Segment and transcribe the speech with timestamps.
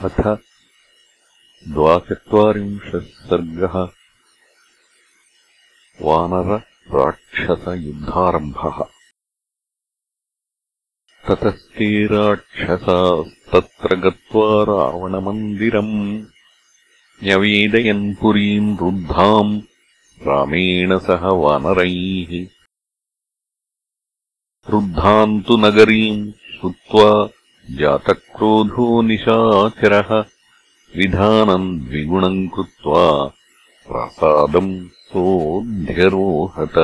[0.00, 0.38] अथ
[1.68, 3.88] द्वाचत्वारिंशः सर्गः।
[6.02, 8.84] वानरराक्षसयुद्धारम्भः
[11.28, 16.26] ततस्ते राक्षसास्तत्र गत्वा रावणमन्दिरम्
[17.24, 19.62] न्यवेदयन् पुरीम् रुद्धाम्
[20.22, 22.46] रामेण सह वानरैः।
[24.70, 27.35] रुद्धाम् तु नगरीम् श्रुत्वा
[27.70, 30.10] जातक्रोधो निशाचरः
[30.96, 33.04] विधानम् द्विगुणम् कृत्वा
[33.86, 34.72] प्रासादम्
[35.10, 36.76] सोऽध्यरोहत।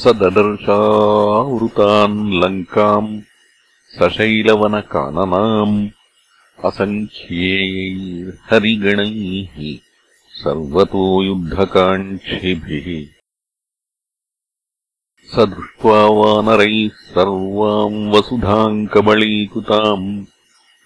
[0.00, 3.10] स ददर्शावृतान् लङ्काम्
[3.98, 5.76] सशैलवनकाननाम्
[6.68, 9.56] असङ्ख्यैर्हरिगणैः
[10.42, 12.88] सर्वतो युद्धकाङ्क्षिभिः
[15.32, 20.06] स दृष्ट्वा वानरैः सर्वाम् वसुधाम् कबलीकृताम्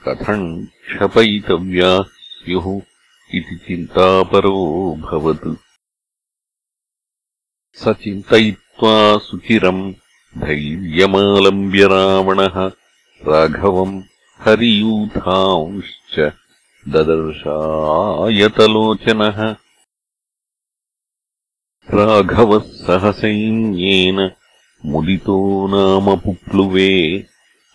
[0.04, 0.46] कथम्
[0.86, 2.66] क्षपयितव्याः स्युः
[3.38, 5.46] इति चिन्तापरोऽभवत्
[7.82, 8.94] स चिन्तयित्वा
[9.26, 9.84] सुचिरम्
[10.44, 12.56] धैर्यमालम्ब्य रावणः
[13.28, 13.94] राघवम्
[14.46, 16.16] हरियूथांश्च
[16.94, 17.78] ददर्शायतलोचनः
[21.94, 24.30] राघवः सहसैन्येन
[24.86, 27.26] मुदितो नाम पुप्लुवे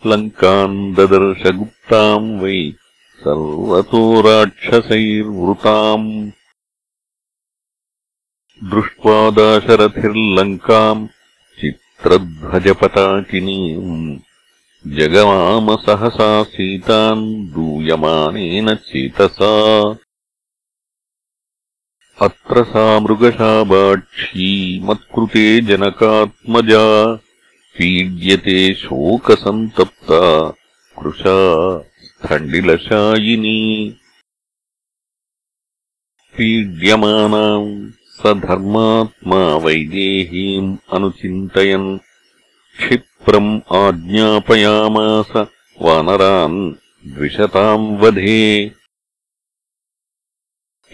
[0.05, 2.71] लङ्काम् ददर्शगुप्ताम् वै
[3.19, 6.31] सर्वतो राक्षसैर्वृताम्।
[8.63, 11.07] दृष्ट्वा दाशरथिर्लङ्काम्
[11.61, 14.19] चित्रध्वजपताकिनीम्
[14.97, 19.53] जगमाम सहसा सीताम् दूयमानेन चेतसा
[22.21, 27.19] अत्र सा मृगशाबाक्षी मत्कृते जनकात्मजा
[27.77, 30.53] पीड्यते शोकसन्तप्ता
[30.99, 33.95] कृशा स्थण्डिलशायिनी।
[36.37, 41.99] पीड्यमानाम् स धर्मात्मा वैदेहीम् अनुचिन्तयन्
[42.77, 45.47] क्षिप्रम् आज्ञापयामास
[45.81, 46.73] वानरान्
[47.07, 48.76] द्विषताम् वधे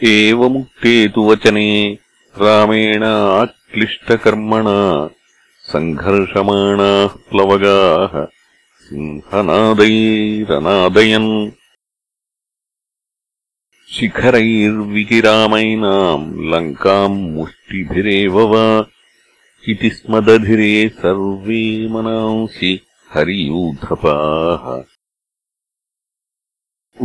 [0.05, 1.97] एवमुक्ते तु वचने
[2.37, 5.09] रामेण आक्लिष्टकर्मणा
[5.71, 8.27] सङ्घर्षमाणाः प्लवगाः
[8.83, 11.51] सिंहनादैरनादयन्।
[13.91, 18.85] शिखरैर्विकिरामैनाम् लङ्काम् मुष्टिभिरेव वा?
[19.69, 22.79] इति स्मदधिरे सर्वे मनांसि
[23.13, 24.83] हरियूथपाः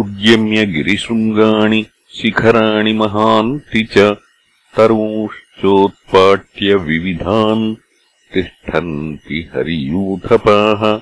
[0.00, 4.16] उद्यम्य गिरिशृङ्गाणि शिखराणि महान्ति च
[4.76, 7.76] तरूंश्चोत्पाट्य विविधान्
[8.34, 11.00] तिष्ठन्ति हरियूथपाः।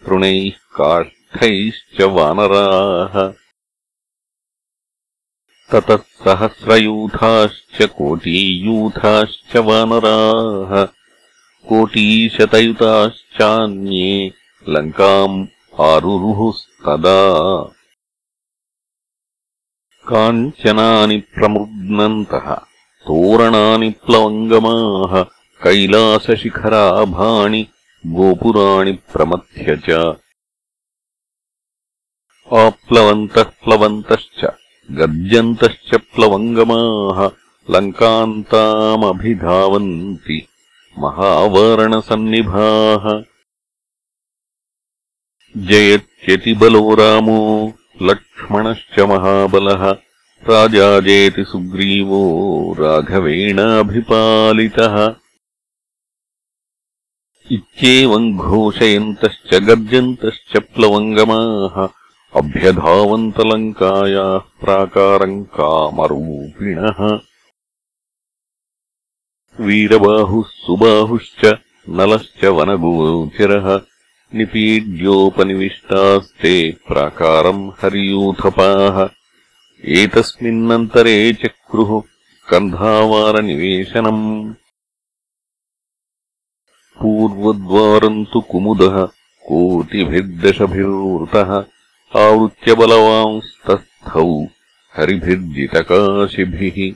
[0.07, 3.33] तृणैः काष्ठैश्च वानराः।
[5.73, 10.89] ततः सहस्रयूथाश्च कोटीयूथाश्च वानराः।
[11.69, 14.33] कोटीशतयुताश्चान्ये
[14.69, 15.47] लङ्काम्
[15.81, 17.19] आरुरुहुस्तदा
[20.09, 22.57] काञ्चनानि प्रमृग्नन्तः
[23.07, 25.25] तोरणानि प्लवङ्गमाः
[25.65, 27.67] कैलासशिखराभाणि
[28.07, 30.17] गोपुराणि प्रमथ्य च।
[32.53, 34.47] आप्लवन्तः प्लवन्तश्च
[34.91, 37.31] गर्जन्तश्च प्लवङ्गमाः
[37.71, 40.49] लङ्कान्तामभिधावन्ति
[40.99, 43.23] महावारणसन्निभाः।
[45.57, 47.73] जयत्यतिबलो रामो
[48.03, 49.97] लक्ष्मणश्च महाबलः
[50.45, 55.15] राजाजेति सुग्रीवो राघवेणाभिपालितः।
[57.51, 61.89] इत्येवम् घोषयन्तश्च गर्जन्तश्च प्लवङ्गमाः
[62.35, 67.21] अभ्यधावन्तलङ्कायाः प्राकारम् कामरूपिणः।
[69.61, 71.59] वीरबाहुः सुबाहुश्च
[71.89, 73.81] नलश्च वनगोचरः
[74.35, 79.18] निपीड्योपनिविष्टास्ते प्राकारम् हरियूथपाः
[79.85, 82.03] एतस्मिन्नन्तरे चक्रुः
[82.49, 84.55] कन्धावारनिवेशनम्।
[86.99, 89.09] पूर्वद्वारम् तु कुमुदः
[89.47, 91.65] कोटिभिर्दशभिर्वृतः
[92.17, 94.47] आवृत्यबलवांस्तस्थौ
[94.97, 96.95] हरिभिर्जितकाशिभिः।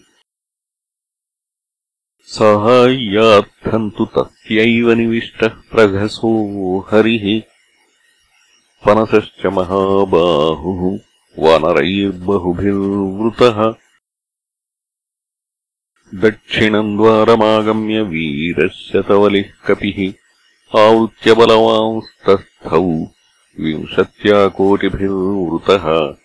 [2.23, 7.43] साहाय्यार्थम् तु तस्यैव निविष्टः प्रघसो हरिः।
[8.87, 13.75] पनसश्च महाबाहुः वानरैर्बहुभिर्वृतः
[16.15, 20.13] दक्षिणम् द्वारमागम्य वीरः शतवलिः कपिः।
[20.81, 23.15] आवृत्यबलवांस्तस्थौ
[23.61, 26.17] विंशत्याकोटिभिर्वृतः।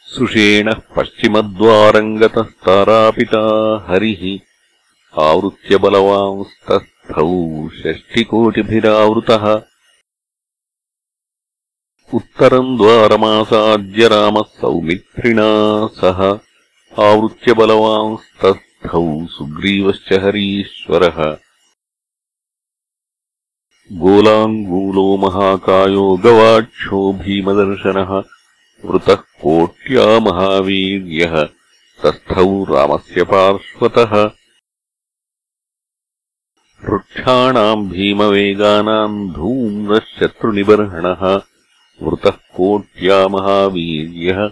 [0.00, 4.38] सुषेणः पश्चिमद्वारम् गतस्तारापिता हरिः।
[5.22, 9.75] आवृत्यबलवांस्तस्थौ षष्टिकोटिभिरावृतः
[12.14, 16.38] उत्तरम् द्वारमासाद्य रामः सौमित्रिणा सह।
[17.04, 21.38] आवृत्यबलवांस्तस्थौ सुग्रीवश्च हरीश्वरः।
[23.92, 28.22] गोलाङ्गूलो महाकायो गवाक्षो भीमदर्शनः।
[28.90, 31.48] वृतः कोट्या महावीर्यः।
[32.02, 34.30] तस्थौ रामस्य पार्श्वतः।
[36.90, 41.42] वृक्षाणाम् भीमवेगानाम् धूम्रः शत्रुनिबर्हणः
[42.02, 44.50] वृतः कोट्या महावीर्यः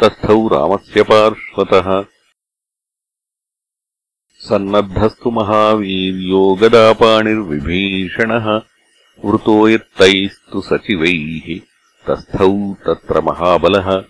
[0.00, 2.04] तस्थौ रामस्य पार्श्वतः।
[4.38, 8.62] सन्नद्धस्तु महावीर्यो गदापाणिर्विभीषणः
[9.24, 11.60] वृतो यत्तैस्तु सचिवैः
[12.06, 14.04] तस्थौ तत्र महाबलः।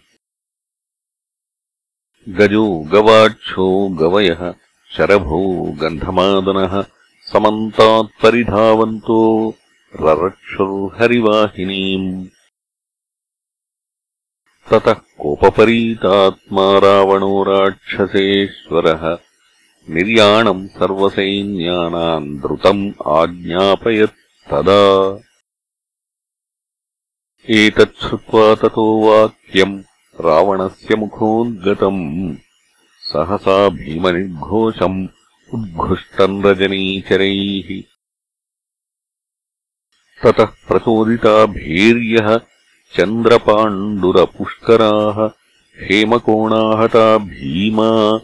[2.29, 4.55] गजो गवाक्षो गवयः
[4.97, 6.85] शरभो गन्धमादनः
[7.33, 9.55] समन्तात्परिधावन्तो
[10.01, 12.36] ररक्षुर्हरिवाहिनीम्
[14.71, 19.19] ततः कोपपरीतात्मा रावणो राक्षसेश्वरः।
[19.91, 25.19] निर्याणम् सर्वसैन्यानाम् द्रुतम् आज्ञापयत् तदा।
[27.51, 29.83] एतच्छ्रुत्वा ततो वाक्यम्
[30.21, 32.37] रावणस्य मुखोद्गतम्
[33.01, 35.09] सहसा भीमनिर्घोषम्
[35.55, 37.83] उद्घुष्टम् रजनीचरैः।
[40.25, 42.56] ततः प्रचोदिता भीर्यः
[42.95, 45.31] चन्द्रपाण्डुरपुष्कराः
[45.77, 48.21] हेमकोणाहता भीमा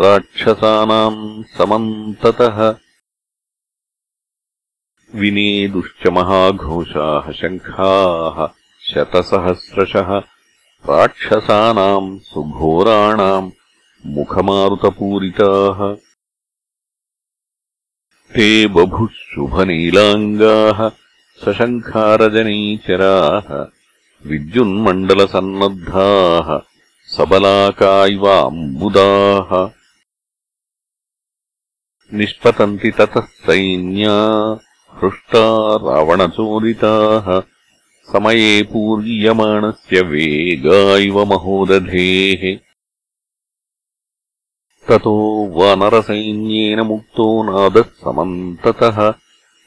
[0.00, 2.74] राक्षसानाम् समन्ततः।
[5.14, 8.48] विनेदुश्च महाघोषाः शङ्खाः
[8.90, 10.20] शतसहस्रशः
[10.90, 13.50] राक्षसानाम् सुघोराणाम्
[14.06, 15.96] मुखमारुतपूरिताः।
[18.34, 20.90] ते बभुः शुभनीलाङ्गाः
[21.44, 23.77] सशङ्खारजनीचराः
[24.26, 26.60] विद्युन्मण्डलसन्नद्धाः
[27.16, 29.70] सबलाकाय्वाम्बुदाः।
[32.14, 34.14] निष्पतन्ति ततः सैन्या
[34.94, 37.42] हृष्टा रावणचोदिताः।
[38.12, 42.58] समये पूर्यमाणस्य वेगा इव महोदधेः।
[44.88, 49.14] ततो वानरसैन्येन मुक्तो नादः समन्ततः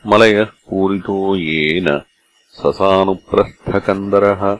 [0.08, 2.02] मलयः पूरितो येन
[2.52, 4.58] ससानुप्रस्थकन्दरः।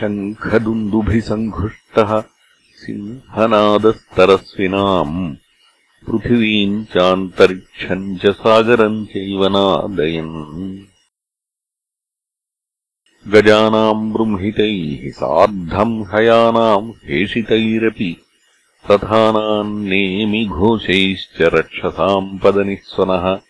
[0.00, 2.24] शङ्खदुन्दुभिसङ्घुष्टः।
[2.74, 5.36] सिंहनादस्तरस्विनाम्।
[6.06, 10.78] पृथिवीम् चान्तरिक्षम् च सागरम् चैव नादयन्।
[13.32, 18.22] गजानाम् बृंहितैः सार्धम् हयानाम् हेषितैरपि
[18.90, 23.47] तथानाम् नेमिघोषैश्च रक्षसाम् पदनिःस्वनः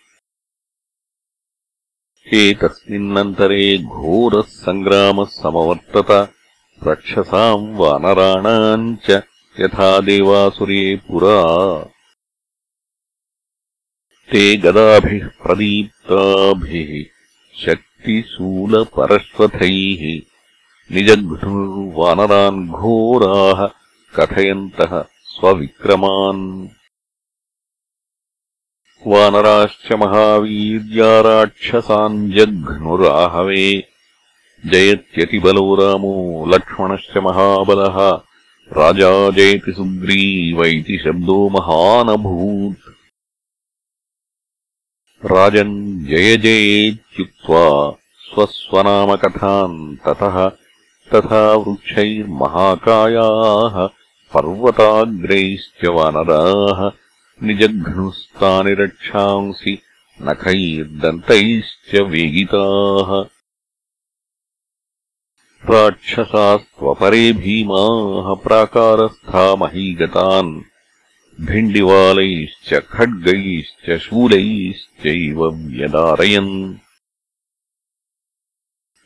[2.34, 6.32] एतस्मिन्नन्तरे घोरः सङ्ग्रामः समवर्तत।
[6.86, 9.22] रक्षसाम् वानराणाम् च
[9.60, 11.90] यथा देवासुरे पुरा।
[14.32, 17.04] ते गदाभिः प्रदीप्ताभिः
[17.66, 20.20] शक्तिशूलपरश्वथैः
[20.94, 23.68] निजघ्नुर्वानरान् घोराः
[24.16, 26.77] कथयन्तः स्वविक्रमान्
[29.06, 33.84] वानराश्च महावीर्या राक्षसान् जघ्नुराहवे।
[34.66, 38.20] जयत्यतिबलो रामो लक्ष्मणश्च महाबलः।
[38.72, 42.94] राजा जयति सुग्रीव इति शब्दो महानभूत्।
[45.24, 50.52] राजन् जय जयेत्युक्त्वा स्वस्वनामकथाम् ततः
[51.14, 53.88] तथा वृक्षैर्महाकायाः
[54.34, 57.07] पर्वताग्रैश्च वानराः
[57.42, 59.78] निजघ्नुस्तानि रक्षांसि
[60.22, 63.24] नखैर्दन्तैश्च वेगिताः।
[65.70, 70.60] राक्षसास्त्वपरे भीमाः प्राकारस्था महीगतान्
[71.40, 76.74] भिण्डिवालैश्च खड्गैश्च शूलैश्चैव व्यदारयन्।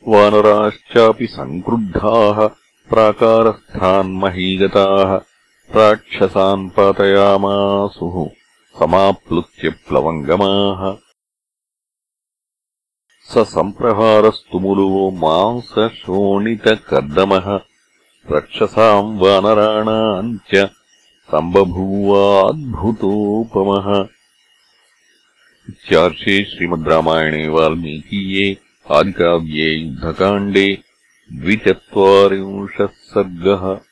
[0.08, 2.50] वानराश्चापि सङ्क्रुद्धाः
[2.90, 5.31] प्राकारस्थान्महीगताः
[5.76, 8.30] राक्षसान् पातयामासुः
[8.78, 10.96] समाप्लुत्य प्लवङ्गमाः।
[13.22, 17.60] स सम्प्रहारस्तुमुलो मांसशोणितकर्दमः।
[18.30, 20.70] रक्षसाम् वानराणाम् च
[21.30, 24.08] सम्बभूवाद्भुतोपमः
[25.68, 28.56] इत्यार्षे श्रीमद् रामायणे वाल्मीकीये
[28.90, 30.78] आदिकाव्ये युद्धकाण्डे
[31.32, 33.91] द्विचत्वारिंशः सर्गः